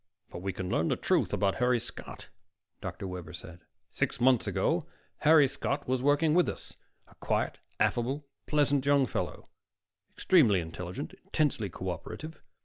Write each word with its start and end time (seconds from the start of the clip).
"But 0.31 0.39
we 0.41 0.51
can 0.51 0.67
learn 0.67 0.87
the 0.87 0.95
truth 0.95 1.31
about 1.31 1.57
Harry 1.57 1.79
Scott," 1.79 2.29
Dr. 2.81 3.05
Webber 3.05 3.33
broke 3.33 3.43
in. 3.43 3.59
"Six 3.87 4.19
months 4.19 4.47
ago, 4.47 4.87
Harry 5.17 5.47
Scott 5.47 5.87
was 5.87 6.01
working 6.01 6.33
with 6.33 6.49
us, 6.49 6.75
a 7.07 7.13
quiet, 7.13 7.59
affable, 7.79 8.25
pleasant 8.47 8.83
young 8.83 9.05
fellow, 9.05 9.49
extremely 10.11 10.59
intelligent, 10.59 11.13
intensely 11.27 11.69
co 11.69 11.89
operative. 11.89 12.41